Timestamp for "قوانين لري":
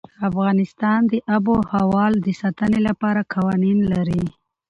3.33-4.23